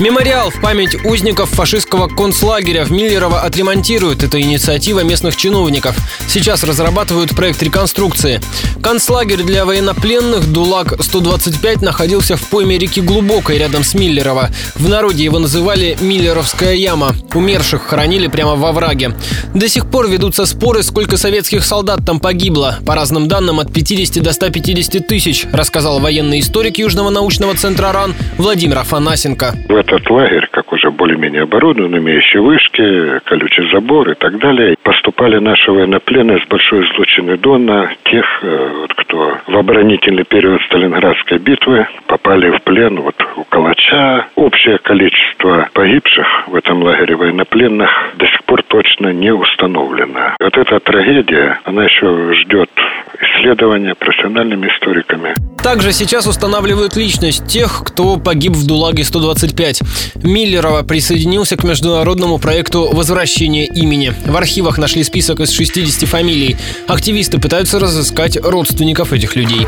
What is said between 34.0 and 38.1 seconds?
и так далее, поступали наши военнопленные с большой излучины Дона,